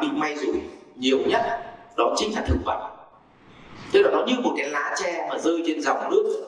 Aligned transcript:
bị 0.00 0.08
may 0.12 0.36
rủi 0.36 0.60
nhiều 0.96 1.18
nhất, 1.26 1.42
đó 1.96 2.14
chính 2.16 2.34
là 2.34 2.42
thực 2.46 2.58
vật. 2.64 2.90
Tức 3.92 4.02
là 4.02 4.10
nó 4.10 4.24
như 4.26 4.34
một 4.42 4.52
cái 4.56 4.68
lá 4.68 4.94
tre 5.02 5.26
mà 5.30 5.38
rơi 5.38 5.62
trên 5.66 5.82
dòng 5.82 6.10
nước, 6.10 6.46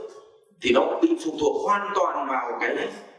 thì 0.62 0.70
nó 0.74 0.98
bị 1.02 1.08
phụ 1.24 1.32
thuộc 1.40 1.56
hoàn 1.64 1.88
toàn 1.94 2.28
vào 2.28 2.58
cái 2.60 2.76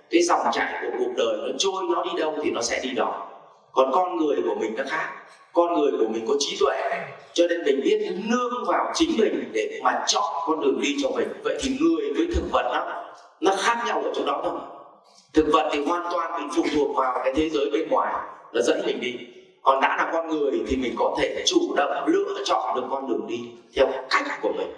cái 0.10 0.22
dòng 0.22 0.40
chảy 0.52 0.74
của 0.82 0.98
cuộc 0.98 1.12
đời. 1.18 1.38
Nó 1.38 1.58
trôi, 1.58 1.84
nó 1.96 2.04
đi 2.04 2.20
đâu 2.20 2.36
thì 2.44 2.52
nó 2.52 2.62
sẽ 2.62 2.80
đi 2.84 2.92
đó. 2.92 3.30
Còn 3.72 3.92
con 3.94 4.18
người 4.18 4.36
của 4.46 4.56
mình 4.56 4.76
nó 4.78 4.84
khác. 4.88 5.10
Con 5.54 5.80
người 5.80 5.91
của 5.91 6.07
mình 6.07 6.25
có 6.27 6.34
trí 6.39 6.57
tuệ, 6.59 6.81
cho 7.34 7.47
nên 7.50 7.63
mình 7.65 7.81
biết 7.84 8.11
nương 8.29 8.65
vào 8.68 8.91
chính 8.93 9.09
mình 9.18 9.52
để 9.54 9.79
mà 9.84 10.04
chọn 10.07 10.34
con 10.47 10.61
đường 10.61 10.81
đi 10.81 10.95
cho 11.04 11.09
mình. 11.09 11.27
Vậy 11.43 11.57
thì 11.61 11.77
người 11.81 12.13
với 12.18 12.27
thực 12.36 12.43
vật 12.52 12.63
đó, 12.63 13.04
nó 13.41 13.55
khác 13.57 13.84
nhau 13.88 14.02
ở 14.04 14.11
chỗ 14.15 14.25
đó 14.25 14.41
thôi. 14.43 14.59
Thực 15.34 15.45
vật 15.54 15.70
thì 15.73 15.86
hoàn 15.86 16.07
toàn 16.11 16.41
bị 16.41 16.47
phụ 16.55 16.63
thuộc 16.75 16.95
vào 16.97 17.21
cái 17.23 17.34
thế 17.36 17.50
giới 17.50 17.70
bên 17.71 17.89
ngoài, 17.89 18.13
nó 18.54 18.61
dẫn 18.61 18.81
mình 18.86 19.00
đi 19.02 19.13
còn 19.64 19.82
đã 19.82 19.98
là 19.98 20.09
con 20.14 20.27
người 20.27 20.64
thì 20.68 20.77
mình 20.77 20.96
có 20.98 21.16
thể 21.18 21.43
chủ 21.46 21.74
động 21.75 22.06
lựa 22.07 22.43
chọn 22.46 22.75
được 22.75 22.83
con 22.89 23.07
đường 23.07 23.28
đi 23.28 23.51
theo 23.75 23.88
cách 24.10 24.39
của 24.42 24.54
mình. 24.57 24.74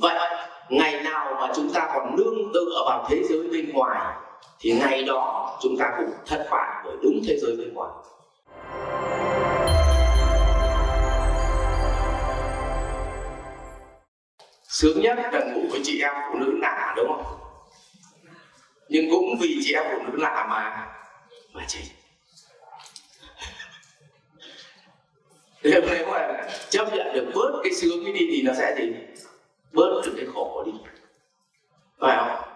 Vậy, 0.00 0.18
ngày 0.68 1.02
nào 1.02 1.36
mà 1.40 1.52
chúng 1.54 1.70
ta 1.74 1.90
còn 1.94 2.16
nương 2.16 2.52
tựa 2.54 2.82
vào 2.86 3.06
thế 3.08 3.22
giới 3.28 3.48
bên 3.52 3.72
ngoài, 3.72 4.16
thì 4.60 4.72
ngày 4.80 5.04
đó 5.04 5.58
chúng 5.62 5.76
ta 5.78 5.94
cũng 5.98 6.10
thất 6.26 6.46
bại 6.50 6.82
bởi 6.84 6.96
đúng 7.02 7.20
thế 7.28 7.38
giới 7.38 7.56
bên 7.56 7.74
ngoài. 7.74 7.90
Sướng 14.62 15.00
nhất 15.00 15.18
là 15.32 15.44
ngủ 15.44 15.60
với 15.70 15.80
chị 15.84 16.02
em 16.02 16.12
phụ 16.32 16.38
nữ 16.38 16.58
lạ, 16.60 16.94
đúng 16.96 17.06
không? 17.08 17.38
Nhưng 18.88 19.10
cũng 19.10 19.24
vì 19.40 19.58
chị 19.64 19.74
em 19.74 19.84
phụ 19.92 20.02
nữ 20.06 20.18
lạ 20.18 20.46
mà 20.50 20.86
mà 21.54 21.64
chết 21.68 21.80
nếu 25.62 25.82
nếu 25.86 26.06
mà 26.06 26.48
chấp 26.68 26.94
nhận 26.94 27.12
được 27.14 27.30
bớt 27.34 27.60
cái 27.62 27.72
sướng 27.72 28.04
cái 28.04 28.12
đi 28.12 28.26
thì 28.30 28.42
nó 28.42 28.52
sẽ 28.54 28.74
gì? 28.78 28.92
Bớt 29.72 30.02
được 30.04 30.12
cái 30.16 30.26
khổ 30.34 30.64
đi. 30.66 30.72
Phải 32.00 32.16
không? 32.16 32.52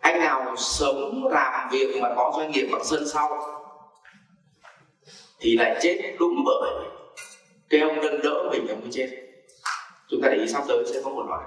Anh 0.00 0.20
nào 0.20 0.56
sống 0.56 1.26
làm 1.30 1.68
việc 1.70 1.96
mà 2.00 2.14
có 2.16 2.32
doanh 2.36 2.50
nghiệp 2.50 2.68
bằng 2.72 2.84
sân 2.84 3.08
sau 3.08 3.28
thì 5.40 5.56
lại 5.56 5.76
chết 5.82 6.16
đúng 6.18 6.44
bởi 6.44 6.70
cái 7.68 7.80
ông 7.80 8.00
nâng 8.00 8.22
đỡ 8.22 8.48
mình 8.50 8.68
ông 8.68 8.80
mới 8.80 8.92
chết. 8.92 9.08
Chúng 10.08 10.20
ta 10.22 10.28
để 10.28 10.36
ý 10.36 10.48
sắp 10.48 10.62
tới 10.68 10.84
sẽ 10.92 11.00
có 11.04 11.10
một 11.10 11.24
loại 11.28 11.44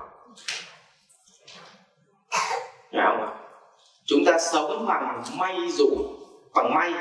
phải 2.92 3.02
không? 3.06 3.38
chúng 4.06 4.26
ta 4.26 4.40
sống 4.40 4.86
bằng 4.88 5.24
may 5.38 5.58
rủi 5.70 5.98
bằng 6.56 6.74
may 6.74 6.94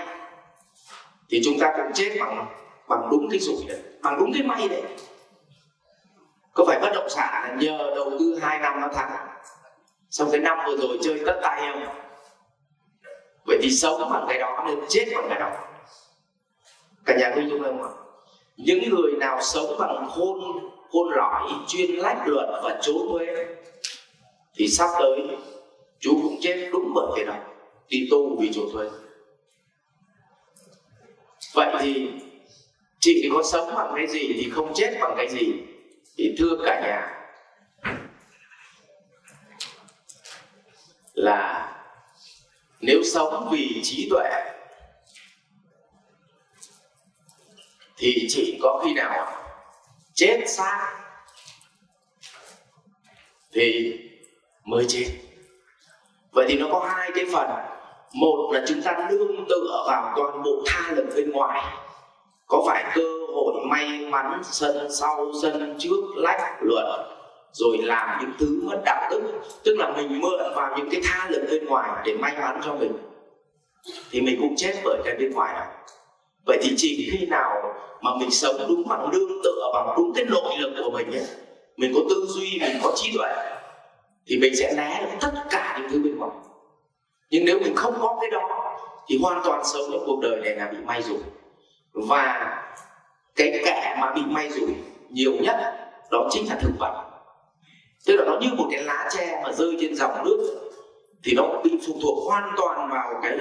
thì 1.28 1.40
chúng 1.44 1.58
ta 1.60 1.72
cũng 1.76 1.92
chết 1.94 2.16
bằng 2.20 2.46
bằng 2.88 3.08
đúng 3.10 3.28
cái 3.30 3.38
rủi 3.38 3.64
đấy, 3.68 3.82
bằng 4.02 4.18
đúng 4.18 4.32
cái 4.32 4.42
may 4.42 4.68
đấy. 4.68 4.82
Có 6.54 6.64
phải 6.66 6.80
bất 6.80 6.90
động 6.94 7.08
sản 7.08 7.58
nhờ 7.58 7.92
đầu 7.96 8.10
tư 8.18 8.38
2 8.42 8.58
năm 8.58 8.80
nó 8.80 8.88
thắng? 8.88 9.28
Xong 10.10 10.28
cái 10.32 10.40
năm 10.40 10.58
vừa 10.66 10.76
rồi 10.76 10.98
chơi 11.02 11.22
tất 11.26 11.40
tay 11.42 11.72
không? 11.72 11.94
Vậy 13.46 13.58
thì 13.62 13.70
sống 13.70 14.10
bằng 14.12 14.24
cái 14.28 14.38
đó 14.38 14.64
nên 14.66 14.78
chết 14.88 15.04
bằng 15.14 15.26
cái 15.28 15.40
đó. 15.40 15.50
Cả 17.04 17.16
nhà 17.18 17.32
tôi 17.34 17.46
chung 17.50 17.62
không 17.62 17.82
ạ 17.82 17.90
những 18.56 18.90
người 18.90 19.12
nào 19.12 19.42
sống 19.42 19.78
bằng 19.78 20.08
khôn 20.10 20.38
khôn 20.90 21.08
lõi, 21.10 21.50
chuyên 21.68 21.90
lách 21.90 22.28
luật 22.28 22.48
và 22.62 22.78
trốn 22.82 22.96
thuế 23.08 23.46
thì 24.54 24.68
sắp 24.68 24.88
tới 24.98 25.36
chú 25.98 26.20
cũng 26.22 26.36
chết 26.40 26.68
đúng 26.72 26.92
bởi 26.94 27.06
cái 27.16 27.24
đó. 27.24 27.34
Đi 27.88 28.08
tu 28.10 28.40
vì 28.40 28.50
trốn 28.54 28.64
thuế 28.72 28.88
vậy 31.54 31.74
thì 31.80 32.10
chị 33.06 33.30
có 33.32 33.42
sống 33.42 33.74
bằng 33.74 33.92
cái 33.96 34.06
gì 34.06 34.32
thì 34.32 34.50
không 34.50 34.72
chết 34.74 34.98
bằng 35.00 35.14
cái 35.16 35.28
gì? 35.28 35.52
Thì 36.16 36.34
thưa 36.38 36.58
cả 36.66 36.80
nhà, 36.80 37.12
là 41.14 41.72
nếu 42.80 43.02
sống 43.04 43.48
vì 43.52 43.80
trí 43.82 44.08
tuệ 44.10 44.30
thì 47.96 48.26
chỉ 48.28 48.58
có 48.62 48.82
khi 48.84 48.94
nào 48.94 49.44
chết 50.14 50.44
xác 50.48 50.94
thì 53.52 53.98
mới 54.64 54.84
chết? 54.88 55.06
Vậy 56.30 56.46
thì 56.48 56.58
nó 56.58 56.68
có 56.72 56.88
hai 56.88 57.10
cái 57.14 57.24
phần. 57.32 57.50
Một 58.12 58.50
là 58.52 58.64
chúng 58.68 58.82
ta 58.82 59.08
nương 59.10 59.46
tựa 59.48 59.84
vào 59.88 60.12
toàn 60.16 60.42
bộ 60.42 60.64
tha 60.66 60.92
lực 60.92 61.06
bên 61.16 61.30
ngoài 61.30 61.85
có 62.46 62.64
phải 62.66 62.84
cơ 62.94 63.02
hội 63.34 63.54
may 63.66 64.06
mắn 64.10 64.40
sân 64.44 64.92
sau 64.92 65.32
sân 65.42 65.76
trước 65.78 66.04
lách 66.16 66.56
luật, 66.60 66.86
rồi 67.52 67.78
làm 67.82 68.18
những 68.20 68.32
thứ 68.38 68.60
mất 68.62 68.80
đạo 68.84 69.08
đức? 69.10 69.22
Tức 69.64 69.76
là 69.78 69.92
mình 69.96 70.20
mượn 70.20 70.40
vào 70.54 70.78
những 70.78 70.88
cái 70.90 71.00
tha 71.04 71.28
lực 71.30 71.46
bên 71.50 71.66
ngoài 71.66 72.02
để 72.04 72.14
may 72.14 72.32
mắn 72.40 72.60
cho 72.64 72.74
mình. 72.74 72.92
Thì 74.10 74.20
mình 74.20 74.36
cũng 74.40 74.54
chết 74.56 74.72
bởi 74.84 74.98
cái 75.04 75.16
bên 75.18 75.30
ngoài 75.30 75.54
này 75.54 75.66
vậy 76.46 76.58
thì 76.62 76.74
chỉ 76.76 77.10
khi 77.12 77.26
nào 77.26 77.74
mà 78.00 78.10
mình 78.20 78.30
sống 78.30 78.56
đúng 78.68 78.88
bằng 78.88 79.10
nương 79.12 79.42
tựa, 79.44 79.70
bằng 79.74 79.94
đúng 79.96 80.12
cái 80.14 80.24
nội 80.24 80.56
lực 80.58 80.72
của 80.84 80.90
mình 80.90 81.12
ấy, 81.12 81.26
mình 81.76 81.92
có 81.94 82.00
tư 82.10 82.26
duy, 82.28 82.58
mình 82.60 82.76
có 82.82 82.92
trí 82.96 83.12
tuệ, 83.18 83.34
thì 84.26 84.38
mình 84.38 84.56
sẽ 84.56 84.74
né 84.76 85.00
được 85.02 85.16
tất 85.20 85.42
cả 85.50 85.78
những 85.80 85.90
thứ 85.90 86.00
bên 86.04 86.18
ngoài. 86.18 86.30
Nhưng 87.30 87.44
nếu 87.44 87.58
mình 87.58 87.74
không 87.74 87.94
có 88.00 88.18
cái 88.20 88.30
đó, 88.30 88.76
thì 89.08 89.18
hoàn 89.22 89.42
toàn 89.44 89.64
sống 89.64 89.82
trong 89.92 90.02
cuộc 90.06 90.20
đời 90.22 90.40
này 90.40 90.56
là 90.56 90.68
bị 90.72 90.78
may 90.86 91.02
rủi 91.02 91.18
và 91.96 92.56
cái 93.36 93.60
kẻ 93.64 93.96
mà 94.00 94.12
bị 94.12 94.22
may 94.26 94.50
rủi 94.50 94.74
nhiều 95.10 95.32
nhất 95.32 95.56
đó 96.10 96.28
chính 96.30 96.48
là 96.48 96.56
thực 96.60 96.72
vật. 96.78 97.02
Tức 98.06 98.16
là 98.16 98.24
nó 98.24 98.38
như 98.40 98.48
một 98.56 98.68
cái 98.70 98.82
lá 98.82 99.08
tre 99.10 99.40
mà 99.44 99.52
rơi 99.52 99.76
trên 99.80 99.96
dòng 99.96 100.24
nước, 100.24 100.70
thì 101.24 101.32
nó 101.36 101.42
bị 101.64 101.78
phụ 101.86 101.92
thuộc 102.02 102.28
hoàn 102.28 102.52
toàn 102.56 102.90
vào 102.90 103.20
cái 103.22 103.38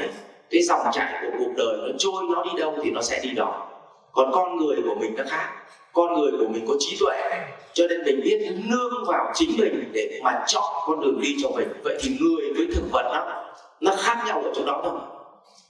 cái 0.49 0.61
dòng 0.61 0.79
chảy 0.91 1.13
của 1.21 1.38
cuộc 1.38 1.51
đời. 1.57 1.77
Nó 1.77 1.97
trôi, 1.99 2.23
nó 2.35 2.44
đi 2.44 2.59
đâu 2.59 2.77
thì 2.83 2.91
nó 2.91 3.01
sẽ 3.01 3.19
đi 3.23 3.31
đó. 3.31 3.67
Còn 4.11 4.31
con 4.31 4.57
người 4.57 4.75
của 4.83 4.95
mình 4.95 5.15
nó 5.17 5.23
khác. 5.27 5.49
Con 5.94 6.13
người 6.13 6.31
của 6.39 6.47
mình 6.47 6.65
có 6.67 6.73
trí 6.79 6.97
tuệ, 6.99 7.21
cho 7.73 7.88
nên 7.89 8.03
mình 8.03 8.21
biết 8.23 8.51
nương 8.69 9.05
vào 9.07 9.31
chính 9.33 9.49
mình 9.57 9.91
để 9.94 10.19
mà 10.23 10.44
chọn 10.47 10.73
con 10.88 10.99
đường 10.99 11.21
đi 11.21 11.35
cho 11.44 11.49
mình. 11.49 11.67
Vậy 11.83 11.97
thì 12.01 12.17
người 12.21 12.53
với 12.57 12.67
thực 12.75 12.83
vật 12.91 13.03
đó, 13.03 13.44
nó 13.79 13.91
khác 13.97 14.23
nhau 14.27 14.41
ở 14.44 14.51
chỗ 14.55 14.65
đó 14.65 14.81
thôi 14.83 14.99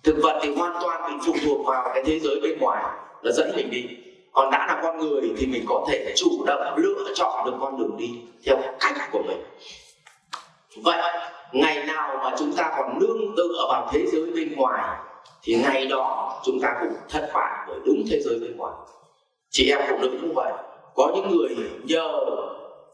thực 0.05 0.15
vật 0.23 0.39
thì 0.41 0.55
hoàn 0.55 0.73
toàn 0.81 1.01
mình 1.09 1.19
phụ 1.25 1.33
thuộc 1.45 1.65
vào 1.65 1.91
cái 1.93 2.03
thế 2.05 2.19
giới 2.19 2.39
bên 2.43 2.59
ngoài 2.59 2.83
nó 3.23 3.31
dẫn 3.31 3.51
mình 3.55 3.69
đi. 3.71 3.85
Còn 4.31 4.51
đã 4.51 4.65
là 4.67 4.79
con 4.83 4.99
người 4.99 5.21
thì 5.37 5.47
mình 5.47 5.65
có 5.67 5.85
thể 5.89 6.13
chủ 6.15 6.29
động 6.45 6.75
lựa 6.77 7.13
chọn 7.15 7.45
được 7.45 7.57
con 7.59 7.77
đường 7.79 7.97
đi 7.97 8.09
theo 8.45 8.57
cách 8.79 9.09
của 9.11 9.21
mình. 9.27 9.37
Vậy, 10.83 11.01
ngày 11.53 11.85
nào 11.85 12.19
mà 12.23 12.35
chúng 12.39 12.53
ta 12.57 12.73
còn 12.77 12.99
nương 12.99 13.35
tựa 13.37 13.65
vào 13.69 13.89
thế 13.91 14.05
giới 14.11 14.31
bên 14.35 14.55
ngoài, 14.55 14.97
thì 15.43 15.55
ngày 15.63 15.85
đó 15.87 16.41
chúng 16.45 16.59
ta 16.61 16.75
cũng 16.81 16.93
thất 17.09 17.29
bại 17.33 17.65
bởi 17.67 17.79
đúng 17.85 18.03
thế 18.09 18.19
giới 18.21 18.39
bên 18.39 18.57
ngoài. 18.57 18.73
Chị 19.49 19.69
em 19.69 19.81
phụ 19.89 19.97
nữ 19.97 20.09
cũng 20.21 20.33
vậy. 20.35 20.53
Có 20.95 21.11
những 21.15 21.37
người 21.37 21.49
nhờ, 21.83 22.19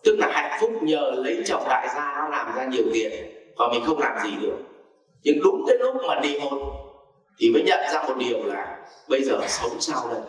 tức 0.03 0.15
là 0.19 0.27
hạnh 0.31 0.57
phúc 0.61 0.71
nhờ 0.81 1.11
lấy 1.15 1.43
chồng 1.45 1.63
đại 1.69 1.87
gia 1.95 2.15
nó 2.17 2.27
làm 2.27 2.55
ra 2.55 2.65
nhiều 2.65 2.83
tiền 2.93 3.11
và 3.57 3.67
mình 3.67 3.81
không 3.85 3.99
làm 3.99 4.17
gì 4.23 4.31
được. 4.41 4.57
Nhưng 5.23 5.35
đúng 5.43 5.65
cái 5.67 5.77
lúc 5.79 5.95
mà 6.07 6.19
đi 6.19 6.39
hôn 6.39 6.90
thì 7.41 7.49
mới 7.49 7.63
nhận 7.63 7.79
ra 7.93 8.03
một 8.07 8.13
điều 8.17 8.43
là 8.43 8.77
bây 9.09 9.23
giờ 9.23 9.39
sống 9.47 9.71
sao 9.79 10.09
đây? 10.11 10.21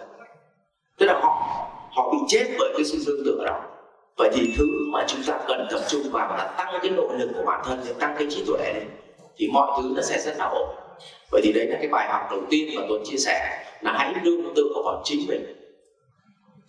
Tức 0.98 1.06
là 1.06 1.12
họ 1.12 1.58
họ 1.96 2.12
bị 2.12 2.18
chết 2.28 2.46
bởi 2.58 2.72
cái 2.76 2.84
sự 2.84 3.02
tương 3.06 3.22
tự 3.24 3.44
đó. 3.46 3.60
Vậy 4.16 4.30
thì 4.34 4.54
thứ 4.58 4.64
mà 4.92 5.04
chúng 5.08 5.20
ta 5.26 5.38
cần 5.48 5.66
tập 5.70 5.80
trung 5.88 6.02
vào 6.12 6.36
là 6.36 6.44
tăng 6.44 6.78
cái 6.82 6.90
nội 6.90 7.18
lực 7.18 7.30
của 7.36 7.42
bản 7.46 7.62
thân 7.64 7.80
tăng 7.98 8.14
cái 8.18 8.26
trí 8.30 8.44
tuệ 8.46 8.72
lên, 8.74 8.88
thì 9.36 9.48
mọi 9.52 9.82
thứ 9.82 9.92
nó 9.96 10.02
sẽ 10.02 10.18
rất 10.18 10.36
là 10.38 10.44
ổn. 10.44 10.68
Vậy 11.30 11.40
thì 11.44 11.52
đấy 11.52 11.66
là 11.66 11.76
cái 11.78 11.88
bài 11.88 12.08
học 12.08 12.22
đầu 12.30 12.40
tiên 12.50 12.74
mà 12.76 12.82
tuấn 12.88 13.02
chia 13.04 13.16
sẻ 13.16 13.64
là 13.80 13.92
hãy 13.98 14.14
nương 14.22 14.54
tựa 14.54 14.82
vào 14.84 15.02
chính 15.04 15.20
mình. 15.28 15.56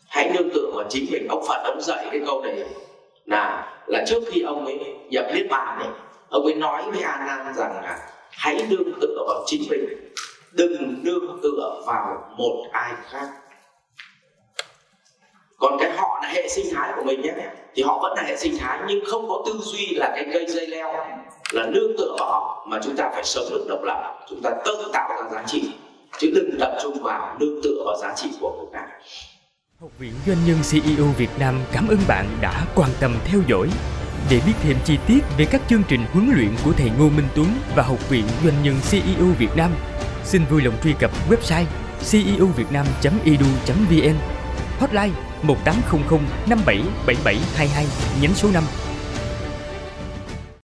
Hãy 0.10 0.32
nương 0.34 0.50
tựa 0.54 0.72
vào 0.76 0.86
chính 0.90 1.06
mình. 1.12 1.28
Ông 1.28 1.46
phật 1.48 1.64
ông 1.64 1.82
dạy 1.82 2.08
cái 2.12 2.22
câu 2.26 2.42
này 2.42 2.66
là 3.26 3.74
là 3.88 4.06
trước 4.08 4.24
khi 4.32 4.42
ông 4.42 4.66
ấy 4.66 4.80
nhập 5.10 5.26
niết 5.34 5.46
bàn 5.50 5.80
ấy, 5.80 5.90
ông 6.30 6.46
ấy 6.46 6.56
nói 6.56 6.84
với 6.92 7.02
a 7.02 7.26
nan 7.28 7.54
rằng 7.56 7.74
là 7.84 8.10
hãy 8.32 8.66
nương 8.70 9.00
tựa 9.02 9.24
vào 9.28 9.44
chính 9.46 9.62
mình 9.70 9.86
đừng 10.54 11.04
nương 11.04 11.40
tựa 11.44 11.82
vào 11.86 12.34
một 12.38 12.66
ai 12.72 12.94
khác. 13.10 13.28
Còn 15.60 15.78
cái 15.80 15.92
họ 15.98 16.20
là 16.24 16.30
hệ 16.30 16.48
sinh 16.50 16.66
thái 16.76 16.94
của 16.96 17.04
mình 17.04 17.22
nhé. 17.22 17.34
Thì 17.76 17.84
họ 17.84 18.00
vẫn 18.02 18.14
là 18.16 18.24
hệ 18.24 18.38
sinh 18.38 18.58
thái 18.60 18.80
nhưng 18.88 19.06
không 19.06 19.30
có 19.30 19.44
tư 19.46 19.60
duy 19.64 19.96
là 19.96 20.12
cái 20.16 20.28
cây 20.34 20.46
dây 20.50 20.68
leo 20.68 20.94
là 21.52 21.66
nương 21.66 21.98
tựa 21.98 22.16
vào 22.20 22.30
họ 22.30 22.66
mà 22.70 22.80
chúng 22.84 22.96
ta 22.96 23.10
phải 23.14 23.24
sống 23.24 23.46
được 23.50 23.66
độc 23.70 23.80
lập. 23.84 24.26
Chúng 24.30 24.42
ta 24.42 24.52
tự 24.66 24.90
tạo 24.94 25.10
ra 25.10 25.30
giá 25.32 25.44
trị 25.48 25.72
chứ 26.20 26.32
đừng 26.36 26.60
tập 26.60 26.78
trung 26.84 27.04
vào 27.04 27.38
nương 27.40 27.62
tựa 27.64 27.84
vào 27.86 27.98
giá 28.02 28.14
trị 28.16 28.30
của 28.42 28.52
người 28.58 28.68
khác 28.74 28.88
Học 29.84 29.92
viện 30.00 30.14
Doanh 30.28 30.38
nhân 30.48 30.58
CEO 30.72 31.06
Việt 31.18 31.30
Nam 31.40 31.56
cảm 31.74 31.88
ơn 31.88 31.98
bạn 32.08 32.26
đã 32.42 32.66
quan 32.76 32.90
tâm 33.00 33.16
theo 33.26 33.42
dõi. 33.48 33.70
Để 34.30 34.42
biết 34.46 34.54
thêm 34.64 34.78
chi 34.86 34.98
tiết 35.08 35.20
về 35.38 35.46
các 35.52 35.62
chương 35.70 35.84
trình 35.88 36.02
huấn 36.14 36.30
luyện 36.36 36.50
của 36.66 36.72
thầy 36.72 36.90
Ngô 37.00 37.10
Minh 37.10 37.28
Tuấn 37.36 37.48
và 37.76 37.84
Học 37.84 38.10
viện 38.10 38.26
Doanh 38.44 38.64
nhân 38.64 38.76
CEO 38.92 39.26
Việt 39.40 39.56
Nam, 39.58 39.72
xin 40.26 40.46
vui 40.50 40.62
lòng 40.62 40.74
truy 40.84 40.94
cập 41.00 41.12
website 41.30 41.66
ceuvietnam.edu.vn 42.12 44.16
Hotline 44.80 45.12
1800 45.42 46.20
577722 46.48 47.86
nhánh 48.22 48.36
số 48.36 48.50
5 48.54 48.64